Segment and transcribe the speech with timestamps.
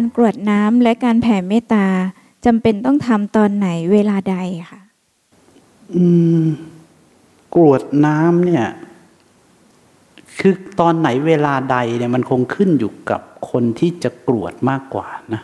[0.00, 1.86] การกรวดน้ำและการแผ่เมตตา
[2.46, 4.36] จำเป็นต้องทำตอนไหนเวลาใด
[4.70, 4.80] คะ
[5.94, 6.04] อื
[6.42, 6.44] ม
[7.54, 8.66] กรวดน้ำเนี่ย
[10.38, 15.42] คือตอนไหนเวลาใดเนี่ยมันคงขึ้นอยู่กับคนที่จะกรวดมากกว่านะ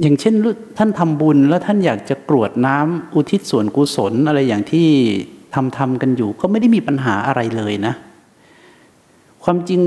[0.00, 0.34] อย่างเช่น
[0.78, 4.88] ท่านทำบุญแล้วท่านอยากจะกรวดน้ำอุทิศส่วนกุศลอะไรอย่างที่
[5.54, 7.94] ทำทำกันอยู่ ก็ไม่ได้มีปัญหาอะไรเลยนะ
[9.42, 9.82] ความจริง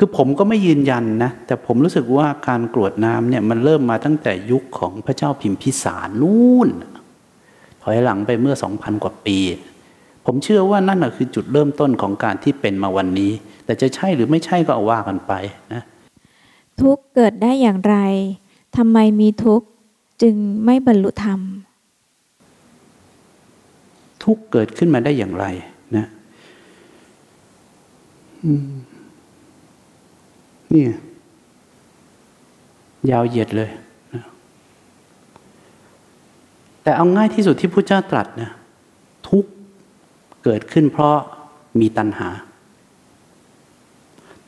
[0.00, 6.68] คือผมก็ไม่ยืนยันนะ แต่ผมรู้สึกว่าการกรวดน้ำเนี่ยมันเริ่มมาตั้งแต่ยุคของพระเจ้าพิมพิสารนู่น
[7.82, 9.38] ถอยหลังไปเมื่อสองพันกว่าปี
[10.26, 13.32] ผมเชื่อว่านั่นคือจุดเริ่มต้นของการที่เป็นมาวันนี้
[13.64, 15.32] แต่จะใช่หรือไม่ใช่ก็เอาว่ากันไป
[15.72, 15.82] นะ
[16.80, 17.96] ทุกเกิดได้อย่างไร
[18.76, 19.66] ทำไมมีทุกข์
[20.22, 21.40] จึงไม่บรรลุธรรม
[24.24, 25.46] ทุกข์เกิดขึ้นมาได้อย่างไร
[25.96, 26.06] นะ
[30.74, 30.86] นี่
[33.10, 33.70] ยาวเหยียดเลย
[34.14, 34.24] นะ
[36.82, 38.50] แต่เอาง่ายที่สุดที่พระเจ้าตรัสนะ
[39.28, 39.44] ทุก
[40.44, 41.16] เกิดขึ้นเพราะ
[41.80, 42.28] มีตัณหา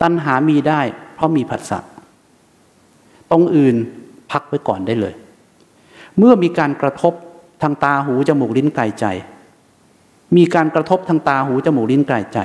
[0.03, 0.81] ตัณหามีได้
[1.15, 1.79] เพราะมีผัสสะ
[3.31, 3.77] ตรงอื่น
[4.31, 5.15] พักไว้ก่อนได้เลย
[6.19, 7.13] เมื่อมีการกระทบ
[7.63, 9.07] ทางตาหูจมูกลิ้นกายใจ
[10.37, 12.39] มีการกระทบทางตาหูจมูกลิ้นกายใจ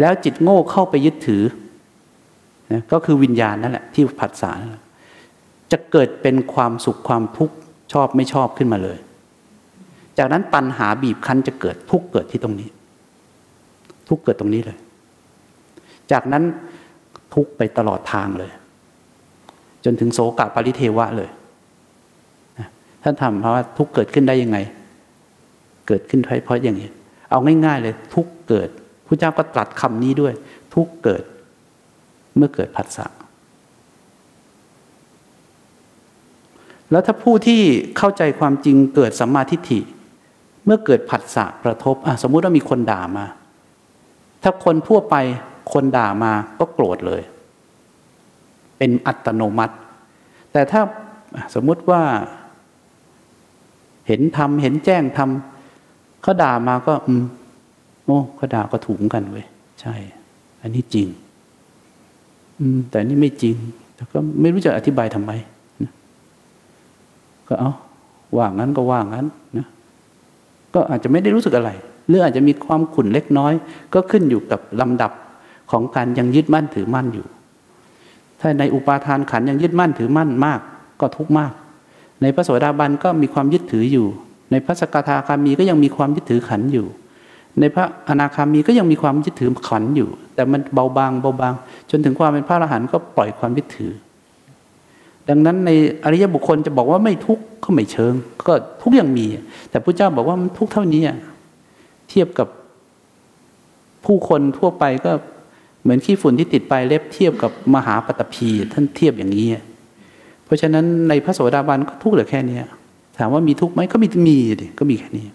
[0.00, 1.42] แล้วจิตโง่เข้าไปยึดถือ
[2.72, 4.50] นะก็คือวิญญาณนั่นแหละที่ผัสสะ
[5.72, 7.56] จะเกิดเป็นความสุขความทุกข์
[7.92, 8.98] ชอบไม่ชอบขึ้นมาเลย
[10.18, 12.68] จากนั้นปัญหาบีบคั้นจะเกิดทุกเกิดที่ตรงนี้
[14.08, 14.78] ทุกเกิดตรงนี้เลย
[16.12, 16.44] จากนั้น
[17.34, 18.50] ทุกไปตลอดทางเลย
[19.84, 21.30] จนถึงโสกะปริเทวะเลย
[23.02, 24.58] ท่านทำเพราะว่าทุกเกิดขึ้นได้ยังไง
[25.88, 26.90] เกิดขึ้นเพราะอย่างนี้
[27.30, 28.68] เอาง่าย ๆ เลย ทุกเกิด
[29.06, 30.34] พระเจ้าก็ตรัสคำนี้ด้วย
[30.74, 31.22] ทุกเกิด
[32.36, 33.06] เมื่อเกิดผัสสะ
[36.90, 37.60] แล้วถ้าผู้ที่
[37.96, 39.80] เข้าใจความจริงเกิดสัมมาทิฏฐิ
[40.64, 43.26] เมื่อเกิดผัสสะกระทบสมมุติว่ามีคนด่ามา
[44.42, 45.16] ถ้าคนทั่วไป
[45.72, 47.22] คนด่ามาก็โกรธเลย
[48.78, 49.74] เป็นอัตโนมัติ
[50.52, 50.80] แต่ถ้า
[51.54, 52.02] สมมุติว่า
[54.06, 57.24] เห็นทำเห็นแจ้งทำเขาด่ามาก็ อืม
[58.04, 59.46] โอ้เขาด่าก็ถูกกันเว้ย
[59.80, 59.94] ใช่
[60.62, 61.08] อันนี้จริง
[62.90, 63.56] แต่นี่ไม่จริง
[63.94, 65.32] แต่ก็ไม่รู้จะอธิบายทำไม
[65.82, 65.92] นะ
[67.48, 67.72] ก็เอา
[68.36, 69.26] ว่างั้นก็ว่างั้น
[69.58, 69.66] นะ
[70.74, 71.70] ก็อาจจะไม่ได้รู้สึกอะไร
[72.08, 73.52] หรืออาจจะมีความขุ่นเล็กน้อย
[73.94, 75.12] ก็ขึ้นอยู่กับลำดับ
[75.70, 77.26] ของการยังยึดมั่นถือมั่นอยู่
[78.40, 80.60] ถ้าในอุปาทานขันยังยึดมั่นถือมั่นมาก
[81.00, 81.52] ก็ทุกข์มาก
[82.22, 84.06] ในพระโสดาบันก็มีความยึดถืออยู่
[84.50, 86.86] ในพระสกทาคามีก็ยังมีความยึดถือขันอยู่
[87.60, 91.54] ในพระอนาคามีก็ยังมีความยึดถือขันอยู่ แต่มันเบาบางเบาบาง
[91.90, 93.92] จนถึงความเป็นพระอรหันต์ก็ปล่อยความยึดถือ
[95.28, 95.70] ดังนั้นใน
[96.04, 98.14] อริยบุคคลจะบอกว่าไม่ทุกข์ก็ไม่เชิง
[98.46, 99.26] ก็ทุกอย่างมี
[99.70, 101.02] แต่พระเจ้าบอกว่ามันทุกข์เท่านี้
[102.08, 102.48] เทียบกับ
[104.04, 105.12] ผู้คนทั่วไปก็
[105.82, 109.48] เหมือนขี้ฝุ่นที่ติดปลายเล็บเทียบกับมหาปตพีท่านเทียบอย่างนี้
[110.44, 112.58] เพราะฉะนั้นในพระโสดาบันก็ทุกข์เหลือแค่นี้
[113.18, 115.26] ถามว่ามีทุกข์ไหมก็มีมีดิก็มีแค่นี้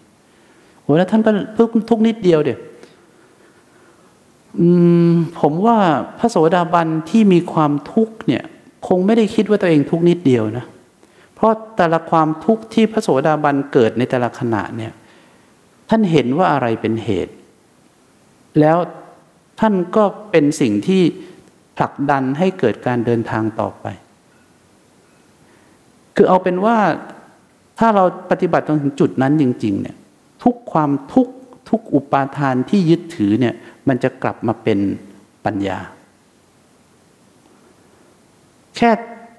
[0.81, 2.59] โอ้แล้วท่านก็ทุกทุกนิดเดียวเดียว
[5.39, 5.77] ผมว่า
[6.19, 8.43] พระโสดาบันที่มีความทุกข์เนี่ย
[8.87, 10.65] คงไม่ได้คิดว่าตัวเองทุกนิดเดียวนะ
[11.35, 14.93] เพราะแต่ละความทุกข์ที่พระโสดาบันเกิดในแต่ละขณะเนี่ย
[15.89, 17.33] ท่านเห็นว่าอะไรเป็นเหตุ
[18.59, 18.77] แล้ว
[19.59, 21.01] ท่านก็เป็นสิ่งที่
[21.77, 23.85] ผลักดันให้เกิดการเดินทางต่อไป
[26.15, 26.77] คือเอาเป็นว่า
[27.79, 29.95] ถ้าเราปฏิบัติจนถึงจุดนั้นจริง ๆ เนี่ย
[30.43, 31.27] ทุกความทุก
[31.69, 33.53] ทุกอุปาทานที่ยึดถือเนี่ย
[33.87, 34.79] มันจะกลับมาเป็น
[35.45, 35.79] ปัญญา
[38.77, 38.89] แค่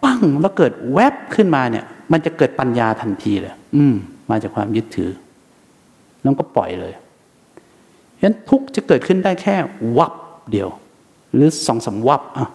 [0.05, 3.95] ปั้งแล้วเกิดแวบขึ้นมาเนี่ย มันจะเกิดปัญญาทันทีเลยอืม
[4.31, 5.11] มาจากความยึดถือ
[6.23, 6.93] แล้วก็ปล่อยเลย
[8.19, 9.57] ฉะนั้นทุกจะเกิดขึ้นได้แค่
[9.99, 10.13] วับ
[10.51, 10.69] เดียว
[11.35, 12.49] หรือสองสาวับอะ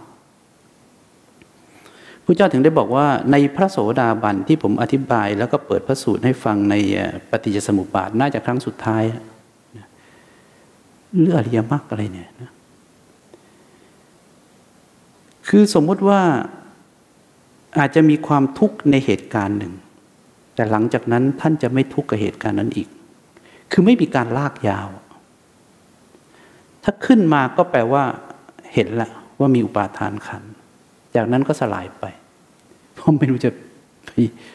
[2.23, 6.75] พระเจ้าถึงได้บอกว่าในพระโสดาบันที่ผมอธิบายแล้วก็เปิดพระสูตรให้ฟังใน
[7.29, 9.03] ปฏิจจสมุปบาทน่าจะครั้งสุดท้าย
[11.21, 12.51] เรื่องอริยมรรคอะไรเนี่ยนะ
[15.47, 16.21] คือสมมุติว่า
[17.77, 19.73] อาจจะมีความทุกข์ในเหตุการณ์หนึ่ง
[20.55, 22.89] แต่หลังจากนั้นท่านจะไม่ทุกข์กับเหตุการณ์นั้นอีก
[23.71, 24.87] คือไม่มีการลากยาว
[26.83, 28.03] ถ้าขึ้นมาก็แปลว่า
[28.73, 29.09] เห็นละ
[29.39, 30.43] ว่ามีอุปาทานขัน
[31.15, 32.05] จากนั้นก็สลายไป
[32.93, 33.51] เพราะไม่รู้จะ
[34.05, 34.11] ไป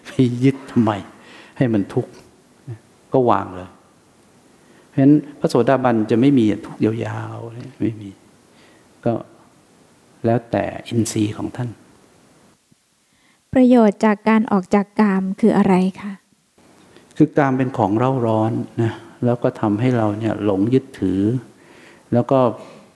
[0.06, 0.10] ไป
[0.44, 0.92] ยึดทำไม
[1.56, 2.12] ให้มันทุกข์
[3.12, 3.68] ก็วางเลย
[4.92, 8.10] เพราะฉะนั้นพระโสดาบันจะไม่มีทุกข์ยาวๆไม่มี
[9.04, 9.14] ก็
[10.24, 11.68] แล้วแต่อินทรีย์ของท่าน
[13.54, 16.12] ประโยชน์จากการออกจากกามคืออะไรคะ
[17.16, 18.52] คือการเป็นของเร่าร้อน
[18.82, 18.92] นะ
[19.24, 21.20] แล้วก็ทำให้เราเนี่ยหลงยึดถือ
[22.12, 22.38] แล้วก็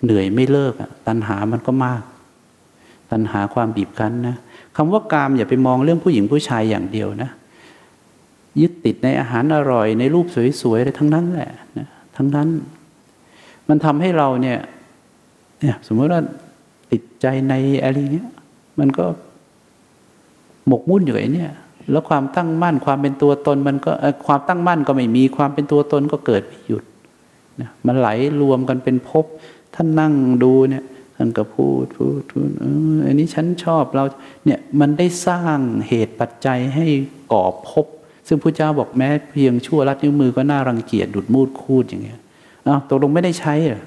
[0.02, 2.02] เหนื่อยไม่เลิกอะตัณหามันก็มาก
[3.12, 4.36] ตัณหาความบีบคั้นนะ
[4.76, 7.30] คำว่ากามอย่าไปมองเรื่องผู้หญิงผู้ชายอย่างเดียวนะ
[8.60, 10.26] ยึดติดในอาหารอร่อย ในรูป
[10.62, 12.48] สวยๆอะไรทั้งนั้นแหละนะทั้งนั้น
[13.68, 14.58] มันทำให้เราเนี่ย
[15.60, 16.20] เนี่ยสมมติว่า
[16.92, 18.30] ติดใจในอะไรเงี้ย
[18.78, 19.04] มันก็
[20.66, 21.50] หมกมุ่นอยู่ไอ้เนี่ย
[21.90, 23.92] แล้วความตั้งมั่นความเป็นตัวตนมันก็
[24.26, 26.84] ความตั้งมั่นก็ไม่มีความเป็นตัวตนก็เกิดไม่หยุด
[27.60, 28.08] นะมันไหล
[28.40, 29.24] รวมกันเป็นภพ
[29.74, 30.84] ท่านนั่งดูเนี่ย
[31.16, 34.04] ท่านก็พูดพูดพูดเอออันนี้ฉันชอบเรา
[34.44, 35.58] เนี่ยมันได้สร้าง
[35.88, 36.86] เหตุปัจจัยให้
[37.32, 37.86] ก่อภพ
[38.26, 42.20] ซึ่งพระเจ้าบอกแม้เพียงชั่วรัดนิ้วมือก็น่ารังเกียจดุดมูดคูดอย่างเงี้ย
[42.66, 43.82] อ้าวตกลงไม่ได้ใช้เหรอ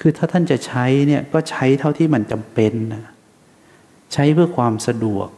[0.00, 3.04] คือถ้าท่านจะใช้เนี่ยก็ใช้เท่าที่มันจำเป็นนะ
[4.12, 5.28] ใช้เพื่อความสะดวก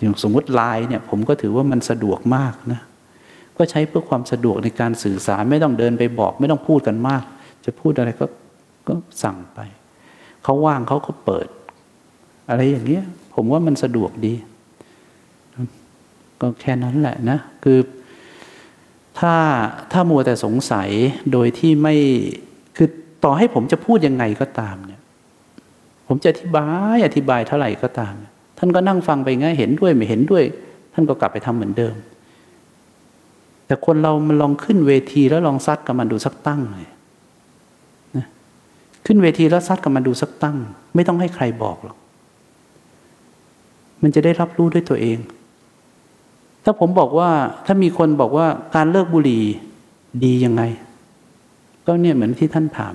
[0.00, 2.80] อย่างสมมติไลน์เนี่ย ผมก็ถือว่ามันสะดวกมากนะ
[3.56, 7.22] ก็ใช้เพื่อความสะดวกในการสื่อสารไม่ต้องเดินไปบอก ไม่ต้องพูดกันมาก
[7.64, 8.26] จะพูดอะไรก็
[8.88, 9.60] ก็สั่งไป
[10.42, 11.48] เขาว่างเขาก็เปิด
[12.48, 13.04] อะไรอย่างเงี้ย
[13.34, 14.34] ผมว่ามันสะดวกดี
[16.40, 17.78] ก็แค่นั้นแหละนะ คือ
[19.18, 19.34] ถ้า
[19.92, 20.88] ถ้ามัวแต่สงสัย
[21.32, 21.94] โดยที่ไม่
[22.76, 22.88] คือ
[23.24, 25.00] ต่อให้ผมจะพูดยังไงก็ตามเนี่ย
[26.06, 30.44] ผมจะอธิบายอธิบายเท่าไหร่ก็ตามเนี่ยท่านก็นั่งฟังไปง่ายเห็นด้วยไม่เห็นด้วย
[30.94, 31.94] ท่านก็กลับไปทำเหมือนเดิม
[33.66, 36.86] แต่คนเรามันลองขึ้นเวทีแล้วลองซัดกับมันดูสักตั้งเลย
[38.16, 38.26] นะ
[39.06, 40.56] ขึ้นเวทีแล้วซัดกับมันดูสักตั้ง
[40.94, 41.96] ไม่ต้องให้ใครบอกหรอก
[44.02, 45.18] มันจะได้รับรู้ด้วยตัวเอง
[46.68, 47.30] ถ้าผมบอกว่า
[47.66, 49.42] ถ้ามีคนบอกว่าการเลิกบุหรี่
[50.24, 50.62] ดียังไง
[51.86, 52.94] ก็เนี่ยเหมือนที่ท่านถาม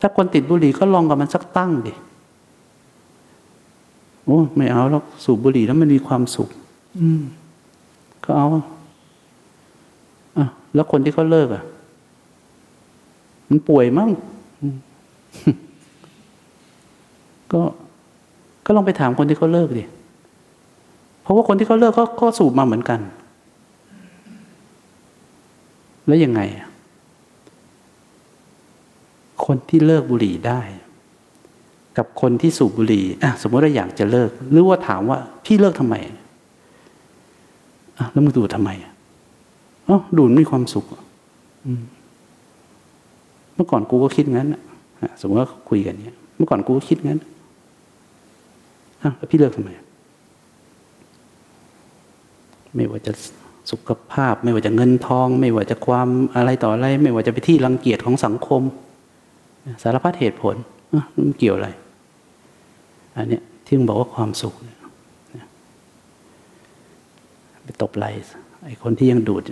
[0.00, 1.94] ถ้าคนติดบุหรี่ก็ลองกับมันสักตั้งดิ
[4.24, 6.48] โอ้ไม่เอาแล้วสูบบุหรี่แล้วมันมีความสุข
[6.98, 7.22] อืม
[8.24, 11.62] ก็เอาอะแล้วคนที่เขาเลิกอะ
[13.48, 14.10] มันป่วยมั้ง
[17.52, 17.60] ก็
[18.64, 19.84] ก็ลองไปถามคนที่เขาเลิกดิ
[21.22, 23.00] เพราะว่าคนที่เขาเลิกก็สูบมาเหมือนกัน
[26.06, 26.40] แล้วยังไง
[29.46, 30.60] คนที่เลิกบุหรี่ได้
[31.98, 33.04] กับคนที่สูบบุหรี่
[33.42, 36.16] สมมติว่าอยากจะเลิก หรือว่าถามว่าพี่เลิกทำไมอะ
[38.12, 38.70] แล้วมึงดูทำไม
[39.88, 40.84] อ๋อดูมีความสุข
[43.54, 44.48] เมื่อก่อนกูก็คิดงั้น
[45.20, 47.18] สมมติว่าคุยกันเนี้ย เมื่อก่อนกูก็คิดงั้น
[49.02, 49.70] อะแล้วพี่เลิกทำไม
[52.76, 53.12] ไม่ว่าจะ
[53.70, 58.62] สุขภาพ ไม่ว่าจะเงินทอง ไม่ว่าจะความอะไรต่ออะไร ไม่ว่าจะไปที่รังเกียจของสังคม
[59.82, 60.54] สารพัดเหตุผล
[61.18, 61.68] มันเกี่ยวอะไร
[63.16, 64.54] อันนี้ที่มึงบอกว่าความสุข
[67.62, 68.06] ไปตบไหล
[68.64, 69.42] ไอ้คนที่ยังดูด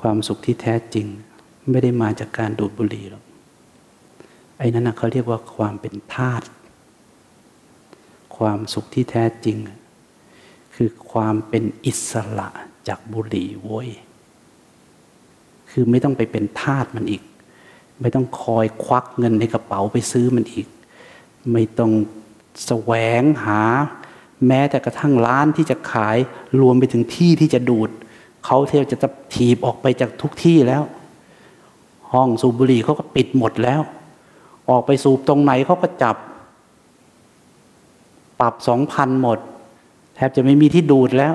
[0.00, 1.06] ความสุขที่แท้จริง
[1.70, 3.24] ไม่ได้มาจากการดูดบุหรี่หรอก
[4.58, 6.46] ไอ้นั้นนะเขาเรียกว่าความเป็นธาตุ
[8.36, 9.56] ความสุขที่แท้จริง
[10.74, 12.48] คือความเป็นอิสระ
[12.88, 13.88] จากบุหรี่โว้ย
[15.70, 17.22] คือไม่ต้องไปเป็นทาสมันอีก
[18.00, 20.66] ไม่ต้องคอยควักเงินในกระเป๋าไปซื้อมันอีก
[21.52, 21.92] ไม่ต้อง
[22.66, 23.60] แสวงหา
[24.46, 26.16] แม้แต่กระทั่งร้านที่จะขาย
[26.60, 27.90] รวมไปถึงที่ที่จะดูด
[28.44, 30.82] เขาเทียวจะถีบออกไปจากทุกที่แล้ว
[32.12, 33.82] ห้องสูบบุหรี่เขาก็ปิดหมดแล้ว
[34.70, 36.16] ออกไปสูบตรงไหนเขาก็จับ
[38.40, 39.38] ปรับสองพันหมด
[40.14, 41.34] แทบจะไม่มีที่ดูดแล้ว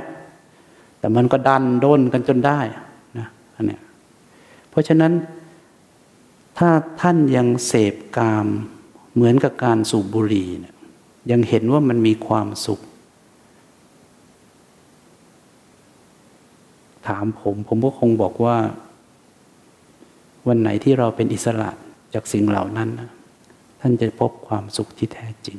[0.99, 2.59] แต่มันก็ดันด้นกันจนได้
[3.17, 3.81] นะอันเนี้ย
[4.69, 5.13] เพราะฉะนั้น
[6.57, 6.69] ถ้า
[7.01, 8.47] ท่านยังเสพกาม
[9.13, 10.75] เหมือนกับการสูบบุหรี่เนี่ย
[11.31, 12.79] ยังเห็นว่ามันมีความสุข
[17.07, 18.57] ถามผม ผมก็คงบอกว่า
[20.47, 21.69] วันไหนที่เราเป็นอิสระ
[22.13, 22.89] จากสิ่งเหล่านั้น
[23.79, 25.57] ท่านจะพบความสุขที่แท้จริง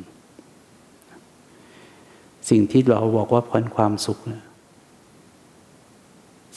[2.48, 4.42] สิ่งที่เราบอกว่าพ้นความสุขนะ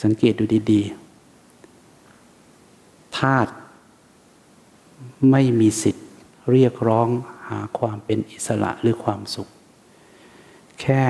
[0.02, 3.52] สังเกตดูดีๆธาตุ
[5.30, 6.06] ไม่มีสิทธิ์
[6.50, 7.08] เรียกร้อง
[7.48, 9.48] หาความเป็นอิสระหรือความสุข
[10.80, 11.04] แค่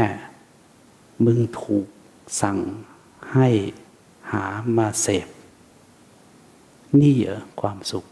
[1.25, 1.87] มึงถูก
[2.43, 2.59] สั่ง
[3.33, 3.49] ให้
[4.33, 4.45] หา
[4.77, 5.29] มาเสพ
[7.01, 8.05] นี่เหรอความสุข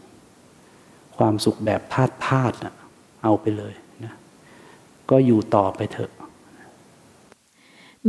[1.17, 2.75] ความสุขแบบธาตุธาตุนะ
[3.23, 4.13] เอาไปเลยนะ
[5.09, 6.11] ก็อยู่ต่อไปเถอะ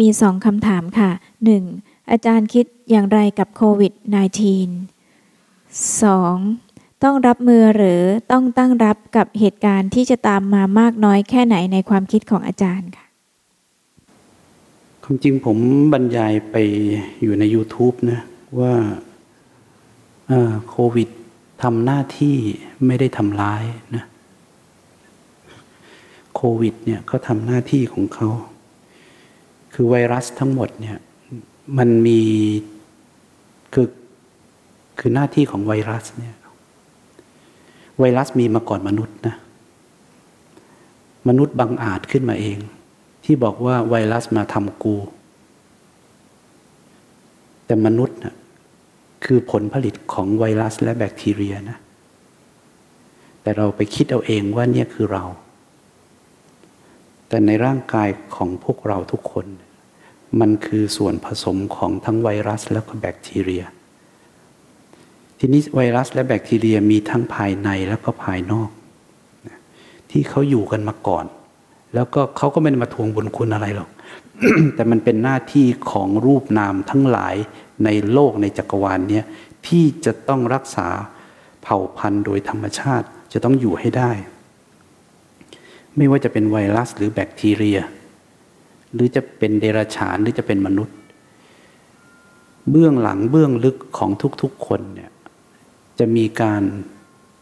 [0.00, 1.10] มีสองคำถามค่ะ
[1.44, 1.64] หนึ่ง
[2.10, 3.92] อาจารย์คิดอย่างไรกับโควิด
[4.76, 6.36] -19 สอง
[7.04, 13.06] ต้องรับมือหรือต้องตั้งรับกับเหตุการณ์ที่จะตามมามากน้อยแค่ไหนในความคิดของอาจารย์ค่ะ
[15.04, 15.58] ความจริงผม
[15.92, 16.56] บรรยายไป
[17.22, 18.20] อยู่ใน YouTube นะ
[18.60, 18.74] ว่า
[20.68, 21.08] โควิด
[21.62, 22.36] ทำหน้าที่
[22.86, 23.62] ไม่ได้ทำร้าย
[23.94, 24.04] นะ
[26.34, 28.28] โควิดเนี่ยเขาทำหน้าที่ของเขา
[29.74, 30.98] คือไวรัสทั้งหมดเนี่ย
[31.78, 32.20] มันมี
[33.74, 33.88] คือ
[34.98, 36.34] คือหน้าที่ของไวรัสเนี่ย
[37.98, 39.36] ไวรัสมีมาก่อนมนุษย์นะ
[41.28, 42.58] มนุษย์บังอาจขึ้นมาเอง
[43.24, 44.96] ที่บอกว่าไวรัสมาทำกู
[47.66, 48.34] แต่มนุษย์นะ
[49.24, 51.78] คือผลผลิตของไวรัสและแบคทีเรียนะ
[53.42, 55.24] แต่เราไปคิดเอาเองว่าเนี่ยคือเรา
[57.28, 59.46] แต่ในร่างกายของพวกเราทุกคน
[60.40, 63.64] มันคือส่วนผสมของทั้งไวรัสและก็แบคทีเรีย
[65.38, 68.70] ทีนี้ไวรัสและแบคทีเรียมีทั้งภายในแล้วก็ภายนอก
[70.10, 71.26] ที่เขาอยู่กันมาก่อน
[71.94, 73.90] แล้วก็เขาก็ไม่ได้มาทวงบุญคุณอะไรหรอก
[74.74, 77.34] แต่มันเป็นหน้าที่ของรูปนามทั้งหลาย
[77.84, 79.24] ในโลกในจักรวาลเนี้ย
[79.66, 80.88] ที่จะต้องรักษา
[81.62, 84.10] เผ่าพันธุ์โดยธรรมชาติจะต้องอยู่ให้ได้
[85.96, 87.78] ไม่ว่าจะเป็นไวรัสหรือแบคทีเรีย
[88.94, 90.96] หรือจะเป็นเดรัจฉานหรือจะเป็นมนุษย์
[92.70, 94.10] เบื้องหลังเบื้องลึกของ
[94.42, 95.10] ทุกๆคนเนี่ย
[95.98, 96.62] จะมีการ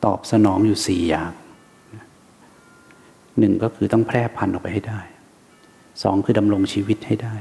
[0.05, 1.33] ตอบสนองอยู่สี่อย่าง
[3.39, 5.01] หนึ่งก็คือต้องแพร่พันธุ์ออกไปให้ได้
[6.03, 7.35] สองคือดำรงชีวิตให้ได้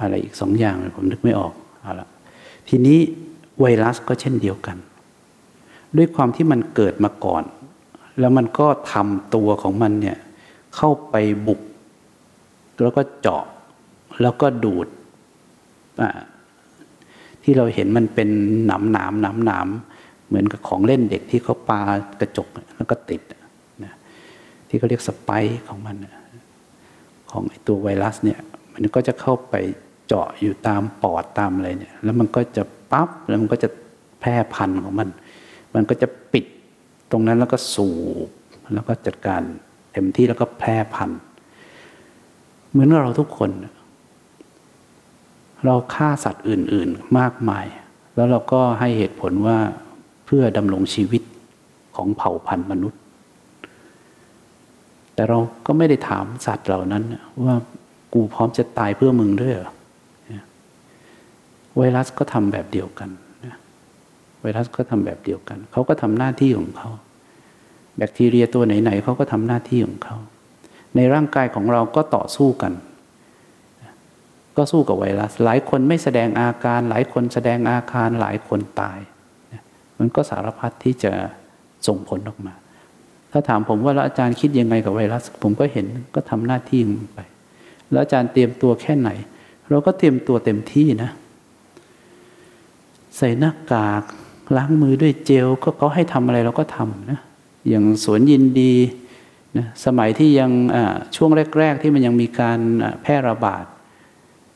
[0.00, 2.08] อะไรอีกสองอย่างผมนึกไม่ออกเอาละ
[2.68, 2.98] ทีนี้
[3.60, 4.76] ไวรัสก็เช่นเดียวกัน
[5.96, 7.44] ด้วยความที่มันเกิดมาก่อน
[8.20, 10.16] แล้วมันก็ทำตัวของมันเนี่ย
[10.76, 11.14] เข้าไป
[11.46, 11.60] บุก
[12.82, 13.44] แล้วก็เจาะ
[14.22, 14.88] แล้วก็ดูด
[17.42, 18.28] ที่เราเห็นมันเป็น
[18.66, 19.68] หนามหนามหนามหนาม
[20.28, 21.80] เหมือนกับของเล่นเด็กที่เขาปา
[22.20, 23.20] กระจกแล้วก็ติด
[23.84, 23.94] นะ
[24.68, 25.30] ที่เขาเรียกสไป
[25.68, 25.96] ของมัน
[27.30, 28.38] ของไอตัวไวรัสเนี่ย
[28.74, 29.54] มันก็จะเข้าไป
[30.06, 33.68] เจาะอยู่ตามปอดตามอะไรเนี่ย แล้วมันก็จะปั๊บแล้วมันก็จะ
[34.20, 35.08] แพร่พันธุ์ของมัน
[35.74, 36.44] มันก็จะปิด
[37.10, 37.90] ตรงนั้นแล้วก็สู
[38.26, 38.28] บ
[38.74, 39.42] แล้วก็จัดการ
[39.92, 41.20] เต็มที่แล้วก็แพร่พันธุ์
[42.76, 43.50] เหมือนเราทุกคน
[45.64, 47.66] เราฆ่าสัตว์อื่น ๆมากมาย
[48.14, 49.58] แล้วเราก็ให้เหตุผลว่า
[50.26, 51.22] เพื่อดำรงชีวิต
[51.96, 53.00] ของเผ่าพันธุ์มนุษย์
[55.14, 57.02] แต่เราก็ไม่ได้ถามสัตว์เหล่านั้น
[57.44, 57.54] ว่า
[58.12, 59.72] กูพร้อมจะตายเพื่อมึงด้วยเหรอ
[61.76, 63.10] ไวรัสก็ทำแบบเดียวกัน
[64.40, 66.90] ไวรัสก็ทำแบบเดียวกัน เขาก็ทำหน้าที่ของเขา
[67.96, 70.16] แบคทีเรียตัวไหนๆเขาก็ทำหน้าที่ของเขา
[70.96, 72.72] ในร่างกายของเราก็ต่อสู้กัน
[74.56, 78.98] ก็สู้กับไวรัส หลายคนไม่แสดงอาการ หลายคนแสดงอาการหลายคนตาย
[79.98, 81.12] มันก็สารพัดที่จะ
[81.86, 82.54] ส่งผลออกมา
[83.32, 87.18] ถ้าถามผมว่าแล้วอาจารย์คิดยังไงกับไวรัส ผมก็เห็นก็ทำหน้าที่มันไป
[87.90, 89.10] แล้วอาจารย์เตรียมตัวแค่ไหน
[89.70, 91.10] เราก็เตรียมตัวเต็มที่นะ
[93.16, 94.02] ใส่หน้ากาก
[94.56, 97.20] ล้างมือด้วยเจลก็เขาให้ทำอะไรเราก็ทำนะ
[97.68, 98.72] อย่างสวนยินดี
[99.58, 100.50] นะสมัยที่ยัง
[101.16, 102.58] ช่วงแรก ๆ ที่มันยังมีการ
[103.02, 103.64] แพร่ระบาด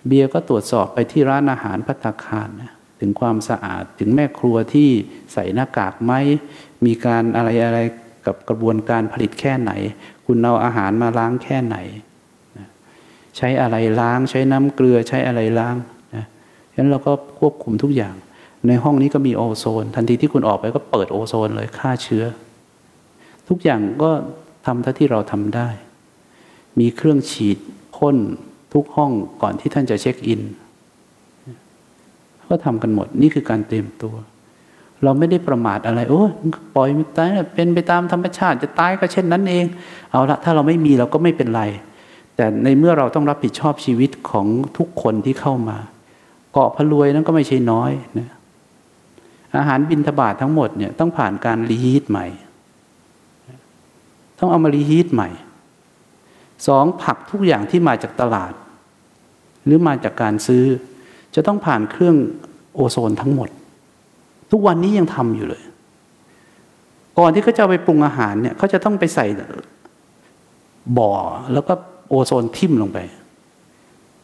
[0.07, 4.91] เบียร์ก็ตรวจสอบไปที่ร้านอาหารพัตคารนะถึงความสะอาดถึงแม่ครัวที่
[5.33, 6.13] ใส่หน้ากากไหม
[6.87, 7.79] มีการอะไรอะไร
[8.27, 9.73] กับกระบวนการผลิตแค่ไหน
[10.27, 11.77] คุณเอาอาหารมาล้างแค่ไหน
[12.59, 12.67] นะ
[13.37, 15.77] ใช้อะไรล้างใช้น้ำเกลือใช้อะไรล้าง
[16.17, 16.25] นะ
[16.73, 18.15] ฉะนั้นเราก็ควบคุมทุกอย่าง
[18.69, 22.25] ในห้องนี้ก็มีโอโซน ทันทีที่คุณออกไปก็เปิดโอโซนเลยฆ่าเชื้อ
[23.49, 24.11] ทุกอย่างก็
[24.67, 25.69] ทำเท่าที่เราทำได้
[26.79, 27.59] มีเครื่องฉีด
[27.97, 28.17] พ่น
[28.75, 29.13] ทุกห้อง
[29.43, 30.41] ก่อนที่ท่านจะเช็คอิน
[32.49, 34.15] ก็ทำกันหมดนี่คือการเตรียมตัว
[35.05, 36.23] เราไม่ได้ประมาทอะไร โอ้
[36.75, 39.65] ปล่อยมันตายเป็นไปตามธรรมชาติจะตายก็เช่นนั้นเอง
[40.11, 41.63] เอาละถ้าเราไม่มีเราก็ไม่เป็นไร
[42.37, 45.79] แต่ในเมื่อเราต้องรับผิดชอบชีวิตของทุกคนที่เข้ามา
[46.53, 48.29] เกาะพลวยนั้นก็ไม่ใช่น้อยนะ
[49.57, 52.27] อาหารบินทบาททั้งหมดเนี่ยต้องผ่านการรีฮีทใหม่
[54.41, 55.29] ต้องเอามารีฮีทใหม่
[56.67, 58.53] สองผักทุกอย่างที่มาจากตลาด
[59.65, 60.65] หรือมาจากการซื้อ
[61.35, 62.17] จะต้องผ่านเครื่อง
[62.75, 63.49] โอโซนทั้งหมด
[64.51, 65.63] ทุกวันนี้ยังทำอยู่เลย
[67.19, 69.27] ก่อนที่เขาจะไปปรุงอาหารเนี่ยเขาจะต้องไปใส่
[70.99, 71.13] บ่อ
[71.53, 71.73] แล้วก็
[72.09, 72.99] โอโซนทิ่มลงไป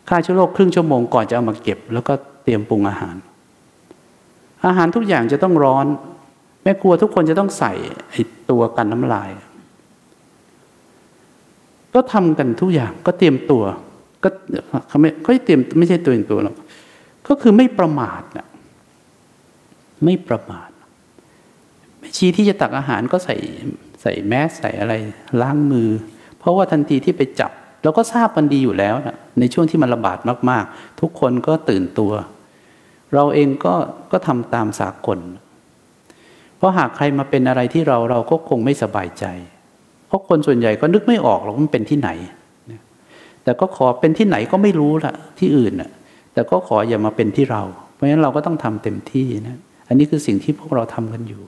[0.09, 2.13] ฆ่าเชื้อโรคครึ่งชั่วโมงก่อนจะเอามาเก็บ แล้วก็
[2.45, 3.17] เตรียมปรุงอาหาร
[4.67, 5.87] อาหารทุกอย่างจะต้องร้อน
[6.63, 7.73] แม่ครัวทุกคนจะต้องใส่
[8.11, 8.15] ไอ
[8.51, 9.31] ตัวกันน้ำลาย
[11.97, 13.63] ก็ทำกันทุกอย่างก็เตรียมตัว
[14.25, 14.29] ก็
[14.89, 16.57] เขาไม่เขาเตรียมไม่ใช่ตัวเองตัวหรอก
[17.29, 18.47] ก็คือไม่ประมาทนะ
[20.05, 20.69] ไม่ประมาท
[22.17, 23.37] ชีที่จะตักอาหารก็ใส่
[24.03, 24.95] ใส่แมสใส่อะไร
[25.41, 25.89] ล้างมือ
[26.39, 27.51] เพราะว่าทันทีที่ไปจับ
[27.83, 30.19] เราก็ทราบมันดีอยู่แล้วนะในช่วงที่มันระบาด
[30.51, 32.13] มาก ๆ ทุกคนก็ตื่นตัว
[33.15, 33.75] เราเองก็
[34.13, 35.19] ก็ทำตามสากล
[36.57, 39.25] เพราะหากใครมาเป็นอะไรที่เราเราก็คงไม่สบายใจ
[40.17, 42.11] ราะคนส่วนใหญ่ก็นึกไม่ออกหรอกมันเป็นที่ไหน
[43.45, 45.91] แต่ก็ขอเป็นที่ไหนก็ไม่รู้ละที่อื่นน่ะ
[46.35, 47.63] แต่ก็ขออย่ามาเป็นที่เรา
[47.95, 49.57] เพราะฉะนั้นเราก็ต้องทำเต็มที่นะ
[49.89, 51.43] อันนี้คือสิ่งที่พวกเราทำกันอยู่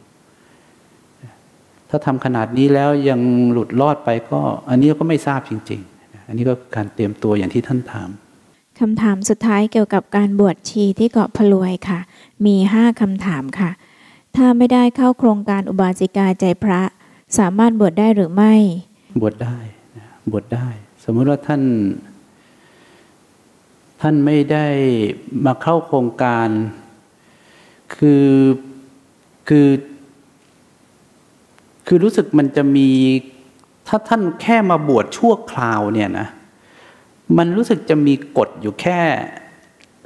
[1.91, 3.21] ถ้าทำขนาดนี้แล้วยัง
[3.53, 8.09] หลุดรอดไปก็ อันนี้ก็ไม่ทราบจริง ๆ อันนี้ก็การเตรียมตัวอย่างที่ท่านถาม
[8.79, 12.01] คำถามสุดท้ายเกี่ยวกับการบวชชีที่เกาะพลวยค่ะ
[12.47, 13.71] มีห้าคำถามค่ะ
[14.37, 16.81] ถ้าไม่ได้เข้าโครงการอุบาสิกาใจพระ
[17.39, 18.55] สามารถบวชได้หรือไม่
[19.21, 19.57] บวชได้
[20.31, 20.69] บวชได้
[21.05, 21.63] สมมติว่าท่าน
[24.01, 24.67] ท่านไม่ได้
[25.47, 26.49] มาเข้าโครงการ
[27.97, 28.29] คือ
[29.49, 29.69] คือ
[31.87, 32.89] คือรู้สึกมันจะมี
[33.89, 36.29] ถ้าท่านแค่มาบวชชั่วคราวเนี่ยนะ
[37.39, 39.01] มันรู้สึกจะมีกฎอยู่แค่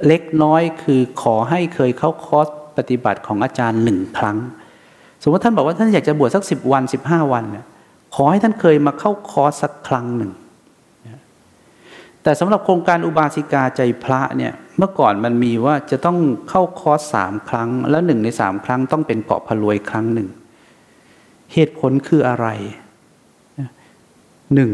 [0.07, 4.37] เล็กน้อยคือขอให้เคยเข้าคอร์สปฏิบัติของอาจารย์หนึ่งครั้ง
[5.23, 7.65] สมมติท่านบอกว่าท่านอยากจะบวชสักสิบวันสิบห้าวันเนี่ย
[8.15, 10.31] ขอให้ท่านเคยมาเข้าคอร์สสักครั้งหนึ่ง
[12.23, 16.17] แต่สำหรับโครงการอุบาสิกาใจพระเนี่ยเมื่อก่อนมันมีว่าจะต้อง
[16.49, 20.29] เข้าคอร์สสามครั้ง แล้วหนึ่งในสามครั้งต้องเป็นเกาะพลวยครั้งหนึ่ง
[21.53, 22.47] เหตุผลคืออะไร
[24.55, 24.71] หนึ่ง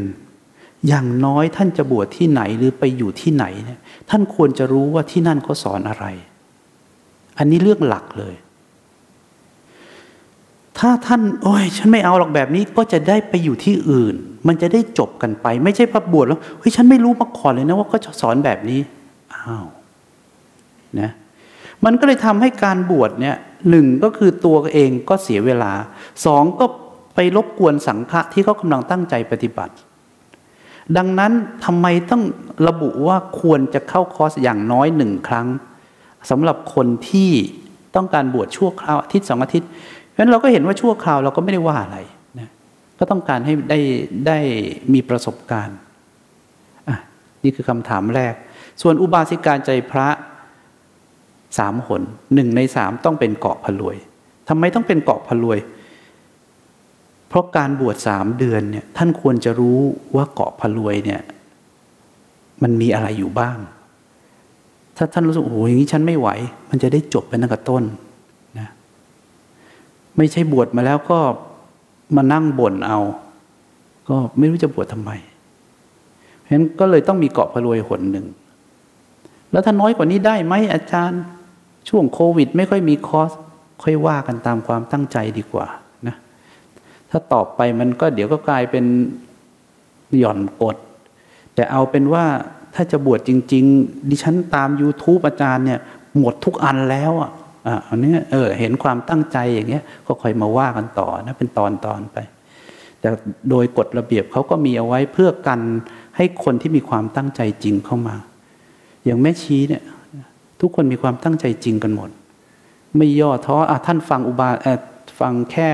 [0.87, 6.05] อย่างน้อยท่านจะบวชที่ไหนหรือไปอยู่ที่ไหนเนี่ยท่านควรจะรู้ว่าที่นั่นเขาสอนอะไร
[7.37, 8.35] อันนี้เรื่องหลักเลย
[10.79, 14.15] ถ้าท่านโอ้ยฉันไม่เอาหรอกแบบนี้ก็จะได้ไปอยู่ที่อื่น
[14.47, 18.79] มันจะได้จบกันไป ไม่ใช่พระบวชแล้วเฮ้ยฉันไม่รู้มาก่อนเลยนะว่าก็จะสอนแบบนี้
[19.33, 19.65] อ้าว
[20.99, 21.11] นะ
[21.85, 23.35] มันก็เลยทำให้การบวชเนี่ย
[23.69, 25.71] หนึ่งก็คือตัวเองก็เสียเวลา
[26.25, 26.65] สองก็
[27.15, 29.73] ไปรบกวนสังฆะที่เขากำลังตั้งใจปฏิบัติ
[30.97, 31.31] ดังนั้น
[31.65, 32.23] ทำไมต้อง
[32.67, 35.47] ระบุว่าควรจะเข้าคอร์สอย่างน้อยหนึ่งครั้ง
[36.29, 37.31] สำหรับคนที่
[37.95, 39.69] ต้องการบวชชั่วคราวอาทิตย์สองอาทิตย์
[40.19, 41.97] ราะฉะนั้นเราก็เห็นว่าชั่วคราวเราก็ไม่ได้ว่าอะไร
[42.39, 42.49] นะ
[42.99, 43.79] ก็ต้องการให้ได้
[44.27, 44.37] ได้
[44.93, 45.77] มีประสบการณ์
[46.87, 46.97] อะ
[47.43, 48.33] นี่คือคำถามแรก
[48.81, 50.07] ส่วนอุบาสิกาใจพระ
[51.57, 52.01] สามหน
[52.33, 53.95] หนึ่งในสามต้องเป็นเกาะพลวย
[54.49, 55.59] ทำไมต้องเป็นเกาะพลวย
[57.29, 59.79] เพราะการบวชสามเดือนเนี่ยท่านควรจะรู้
[60.15, 61.21] ว่าเกาะพลวยเนี่ย
[62.63, 63.57] มันมีอะไรอยู่บ้าง
[64.97, 66.29] ถ้าท่านรู้สึกโอ้ยอย่างนี้ฉันไม่ไหว
[66.69, 67.83] มันจะได้จบไปตั้งแต่ต้น
[70.19, 71.19] ไม่ใช่บวชมาแล้วก็
[72.15, 72.99] มานั่งบ่นเอา
[74.09, 75.11] ก็ไม่รู้จะบวชทำไม
[76.39, 78.25] เพราะฉะนั้นก็เลยต้องมีเกาะพลวยหนหนึ่ง
[79.51, 81.21] แล้วถ้าน้อยกว่านี้ได้ไหมอาจารย์
[81.89, 83.31] ช่วงโควิด ไม่ค่อยมีคอร์ส
[83.83, 85.67] ค่อยว่ากันตามความตั้งใจดีกว่า
[86.07, 86.15] นะ
[87.09, 88.85] ถ้าตอบไปมันก็เดี๋ยวก็กลายเป็น
[90.17, 90.75] หย่อนกด
[91.53, 92.25] แต่เอาเป็นว่า
[92.75, 95.79] ถ้าจะบวชจริง ๆ ดิฉันตาม YouTube อาจารย์เนี่ย
[96.17, 97.31] หมดทุกอันแล้วอะ
[97.89, 102.17] อันนี้เออเห็นความตั้งใจอย่างเงี้ยก็ค่อยมาว่ากันต่อนะเป็นตอนตอนไป
[102.99, 103.09] แต่
[103.49, 105.59] โดยกฎระเบียบเขาก็มีเอาไว้เพื่อกัน
[106.17, 108.15] ให้คนที่มีความตั้งใจจริงเข้ามา
[109.05, 109.83] อย่างแม่ชี้เนี่ย
[110.61, 112.09] ทุกคนมีความตั้งใจจริงกันหมด
[112.97, 114.49] ไม่ย่อท้ออะท่านฟังอุบา
[115.19, 115.69] ฟังแค่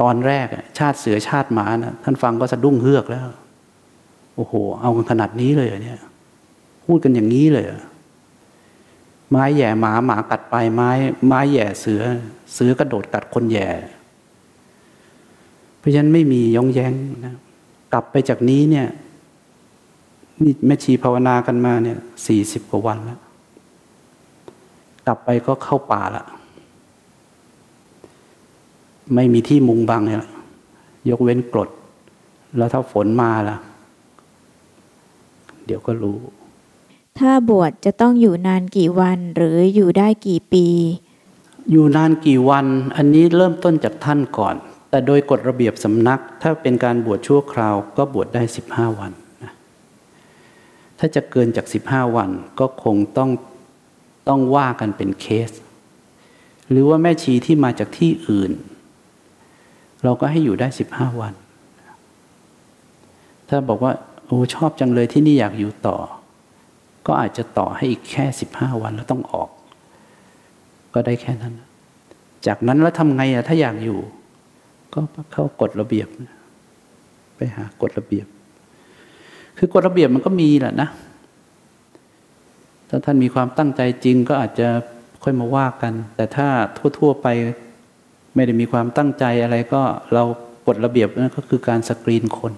[0.00, 0.46] ตอนแรก
[0.78, 3.26] ชาติเสือชาติหมานะท่านฟังก็สะดุ้งเฮือกแล้ว
[4.36, 6.00] โอ้โห เอากันขนาดนี้เลยเนี่ย
[6.86, 7.64] พูดกันอย่างนี้เลย
[9.30, 10.90] ไม้แย่หมาหมากัดไปไม้
[11.26, 12.02] ไม้แย่เสือ
[12.54, 13.68] เสือกระโดดกัดคนแย่
[15.78, 16.92] เพราะฉะนั้นไม่มีย่องแย้ง
[17.26, 17.34] นะ
[17.92, 18.86] กลับไปจากนี้เนี่ย
[20.42, 23.20] นี่แม่ชีภาวนากันมาเนี่ยสี่สิบกว่าวันแล้ว
[25.06, 26.24] กลับไปก็เข้าป่าละ
[29.14, 30.24] ไม่มีที่มุงบังเนี่ย
[31.10, 31.70] ยกเว้นกรด
[32.56, 33.56] แล้วถ้าฝนมาล่ะ
[35.66, 36.18] เดี๋ยวก็รู้
[37.18, 40.66] ถ้าบวชจะต้องอยู่นานกี่วันหรืออยู่ได้กี่ปี
[41.70, 44.54] อยู่นานกี่วัน อันนี้เริ่มต้นจากท่านก่อน
[44.90, 49.52] แต่โดยกฎระเบียบสำนัก ถ้าเป็นการบวชชั่วคราว ก็บวชได้สิบห้าวันนะ
[50.98, 53.30] ถ้าจะเกินจากสิบห้าวันก็คงต้อง
[54.28, 55.50] ต้องว่ากันเป็นเคส
[56.70, 58.52] หรือว่าแม่ชีที่มาจากที่อื่น
[60.04, 61.34] เราก็ให้อยู่ได้สิบห้าวัน
[63.48, 63.92] ถ้าบอกว่า
[64.26, 65.96] โอ้ชอบจังเลยที่นี่อยากอยู่ต่อ
[67.06, 69.50] ก็อาจจะต่อให้อีกแค่สิบห้าวันแล้วต้องออก
[70.94, 71.54] ก็ได้แค่นั้น
[72.46, 73.98] จากนั้นแล้วทำไงอะถ้าอยากอยู่
[74.94, 75.00] ก็
[75.32, 76.08] เข้ากฎระเบียบ
[77.36, 78.26] ไปหากฎระเบียบ
[79.58, 80.88] คือกฎระเบียบมันก็มีแหละนะ
[82.88, 84.68] ถ้าท่านมีความตั้งใจจริงก็อาจจะ
[85.22, 86.48] ค่อยมาว่ากัน แต่ถ้า
[86.98, 87.26] ทั่ว ๆ ไป
[88.34, 90.22] ไม่ได้มีความตั้งใจอะไรก็เรา
[90.66, 92.52] กฎระเบียบนั่นก็คือการสกรีนคน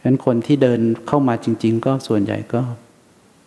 [0.00, 2.60] ฉะนั้นคนที่เดินเข้ามาจริง ๆ ก็ส่วนใหญ่ก็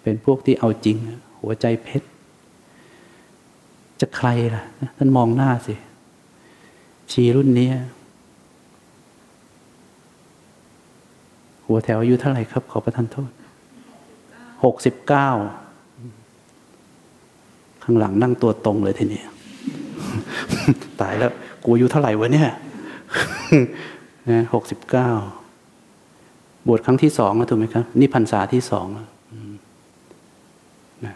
[0.04, 0.98] เป็นพวกที่เอาจริง
[1.42, 2.08] หัวใจเพชร
[4.02, 4.64] จะใครล่ะ
[4.98, 5.76] ท่านมองหน้าสิ
[7.12, 7.70] ชีรุ่นนี้
[11.66, 13.32] หัวแถวอายุเท่าไหร่ครับ ขอประทานโทษ
[14.64, 15.30] หกสิบเก้า
[17.84, 19.22] ข้างหลังนั่งตัวตรงเลยทีนี้
[21.02, 21.32] ตายแล้ว
[21.64, 22.50] กูอายุเท่าไหร่วะเนี่ย
[24.30, 25.10] นะหกสิบเก้า
[26.68, 29.08] บวชครั้งที่สองแล้วถูกไหมครับนี่พรรษาที่สองแล้ว
[31.06, 31.16] นะ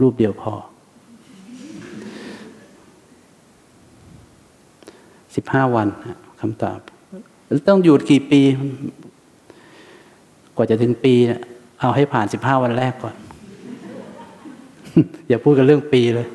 [0.00, 0.54] รูปเดียวพอ
[5.36, 5.88] สิบห้าวัน
[6.40, 6.78] คำตอบ
[7.68, 8.40] ต้องหยุดกี่ปี
[10.56, 11.14] กว่าจะถึงปี
[11.80, 13.14] เอาให้ผ่านสิบห้าวันแรกก่อน
[15.28, 16.26] อย่าพูดกันเรื่องปีเลย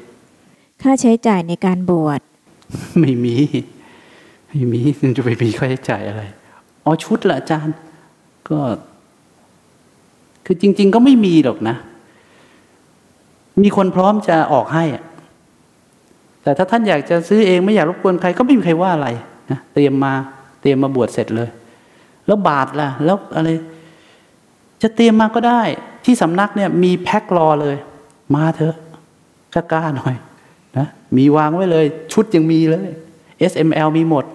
[0.81, 2.21] ค่าใช้จ่ายในการบวช
[2.99, 3.35] ไม่มี
[4.47, 4.79] ไม่มี
[5.17, 6.21] จะไปมีค่าใช้จ่ายอะไร
[6.85, 7.75] อ๋อชุดละอาจารย์
[8.51, 8.59] ก็
[10.45, 11.75] คือจริง ๆ ก็ไม่มีหรอกนะ
[13.63, 14.85] มีคนพร้อมจะออกให้
[16.43, 19.07] แต่ถ้าท่านอยากจะซื้อเองไม่อยากรบกวนใครก็ไม่มีใครว่าอะไร
[19.51, 20.13] นะเตรียมมา
[20.61, 21.49] เตรียมมาบวชเสร็จเลย
[22.27, 23.49] แล้วบาทล่ะ แล้วอะไร
[24.81, 25.61] จะเตรียมมาก็ได้
[26.05, 27.75] ที่สำนักเนี่ย มีแพ็ครอเลย
[28.35, 28.75] มาเถอะ
[29.53, 30.15] กล้าๆหน่อย
[30.77, 32.87] นะมีวางไว้เลย ชุดยังมีเลย
[33.51, 34.25] S M L มีหมด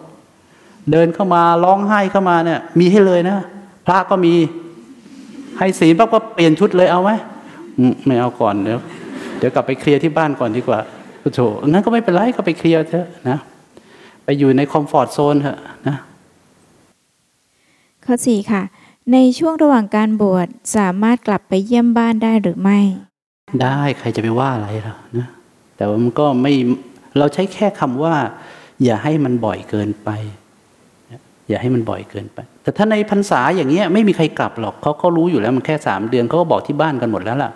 [0.91, 3.39] เดินเข้ามาร้องไห้เข้ามาเนี่ย มีให้เลยนะ
[3.87, 4.35] พระก็มี
[5.59, 7.11] ให้ศีลปั๊บก็เปลี่ยนชุดเลยเอาไหม
[7.79, 8.81] อืมไม่เอาก่อนเดี๋ยว
[9.39, 10.81] เดี๋ยวกลับไปเคลียร์ที่บ้านก่อนดีกว่า
[11.35, 13.39] โถงั้นก็ไม่เป็นไรก็ไปเคลียร์เถอะนะ
[14.25, 15.97] ไปอยู่ในคอมฟอร์ทโซนเถอะนะ
[18.05, 18.63] ข้อสี่ค่ะ
[19.13, 22.79] ในช่วงระหว่างการบวชสามารถกลับไปเยี่ยมบ้านได้หรือไม่
[23.63, 25.29] ได้ใครจะไปว่าอะไรล่ะนะ
[25.77, 26.53] แต่ว่ามันก็ไม่
[27.19, 28.15] เราใช้แค่คำว่า
[28.85, 30.11] อย่าให้มันบ่อยเกินไป
[31.49, 37.51] อย่าให้มันบ่อยเกินไป แต่ถ้าในพรรษาอย่างเงี้ยไม่มีใครกลับหรอกเขาเขารู้อยู่แล้วมันแค่สามเดือนเขาก็บอกที่บ้านกันหมดแล้วล่ะ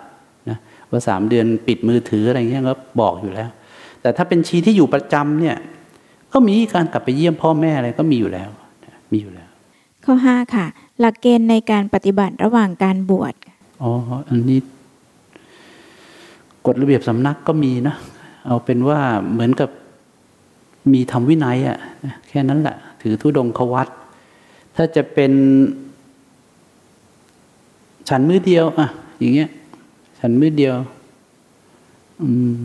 [0.49, 0.57] นะ
[0.89, 3.49] ว่าสามเดือนปิดมือถืออะไรเงี้ยก็บอกอยู่แล้ว
[4.01, 5.55] แต่ถ้าเป็นชีที่อยู่ประจำเนี่ย
[6.33, 8.49] ก็มีการกลับไปเยี่ยมพ่อแม่อะไรก็มีอยู่แล้ว
[9.11, 9.49] มีอยู่แล้ว
[10.05, 10.65] ข้อห้าค่ะ
[10.99, 13.33] หลักเกณฑ์ในการปฏิบัติระหว่างการบวช
[13.81, 13.91] อ๋อ
[14.29, 14.59] อันนี้
[16.65, 17.95] กฎระเบียบสำนักก็มีนะ
[18.47, 18.99] เอาเป็นว่า
[19.31, 19.69] เหมือนกับ
[20.93, 21.77] มีทำวินัยอะ่ะ
[22.27, 23.87] แค่นั้นแหละถือธุดงควัต
[24.81, 25.33] ถ้าจะเป็น
[28.09, 28.87] ฉันมือเดียวอะ
[29.19, 29.49] อย่างเงี้ย
[30.19, 30.75] ฉันมือเดียว
[32.21, 32.55] อืม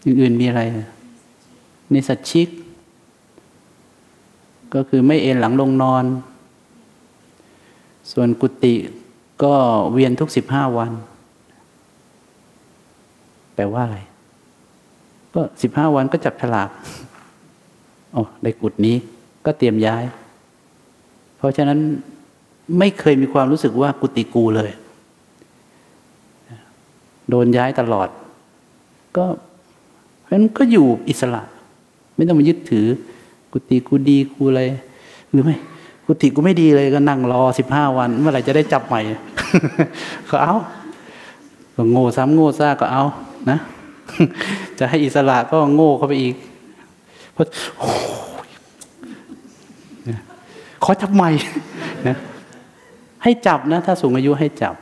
[0.00, 0.62] อย่างอื่นมีอะไร
[1.90, 2.48] ในสัตชิก
[4.74, 6.04] ก็คือไม่เอนหลังลงนอน
[8.12, 8.74] ส่วนกุฏิ
[9.42, 9.54] ก็
[9.92, 10.92] เวียนทุกสิบห้าวัน
[13.54, 13.98] แปลว่าอะไร
[15.34, 16.70] ก็สิบห้าวันก็จับฉลาก
[18.12, 18.98] โอ้ในกุฏนี้
[19.46, 20.04] ก็เตรียมย้าย
[21.36, 21.78] เพราะฉะนั้น
[22.78, 24.70] ไม่เคยมีความรู้สึกว่ากุฏิกูเลย
[27.28, 28.08] โดนย้ายตลอด
[29.16, 29.24] ก็
[30.20, 31.42] เพราะฉะนั้นก็อยู่อิสระ
[32.16, 32.86] ไม่ต้องมายึดถือ
[33.52, 34.62] กุฏิกูดีกูอะไร
[35.30, 35.56] หรือไม่
[36.06, 39.00] กุฏิกูไม่ดีเลยก็นั่งรอสิบห้าวัน เมื่อไหร่จะได้จับใหม่
[40.30, 40.54] ก็เอา
[41.74, 43.02] ก็โง่ซ้ำโง่ซ่าก็เอา
[43.50, 43.58] นะ
[44.78, 46.34] จะให้อิสระก็โง่เข้าไปอีก
[47.32, 47.46] เพราะ
[50.84, 51.30] ขอจับใหม่
[52.08, 52.16] นะ
[53.22, 54.74] ให้จับนะ ถ้าสูงอายุให้จับ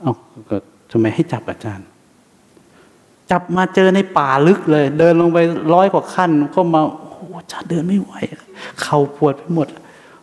[0.00, 0.12] เอา
[0.50, 0.56] ก็
[0.90, 1.86] ทำไมให้จับอาจารย์
[3.30, 5.38] จับมาเจอในป่าลึกเลย เดินลงไป
[5.74, 8.12] ร้อยกว่าขั้น ก็มาโอ้อาจารย์เดินไม่ไหว
[8.80, 9.68] เข่าปวดไปหมด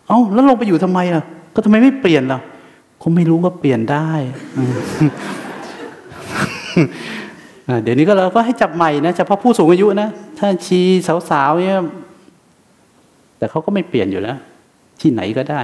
[0.07, 2.39] เอ้าแล้วลงไปอยู่ทำไมล่ะ ก็ทำไมไม่เปลี่ยนล่ะ
[3.01, 4.09] คงไม่รู้ก็เปลี่ยนได้
[7.83, 10.79] เดี๋ยวนี้ก็เราก็ให้จับใหม่นะเฉพาะผู้สูงอายุนะ ถ้าชี
[11.29, 11.81] สาวๆเนี่ย
[13.37, 14.37] แต่เขาก็ไม่เปลี่ยนอยู่แล้ว
[15.01, 15.61] ที่ไหนก็ได้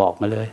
[0.00, 0.48] บอกมาเลย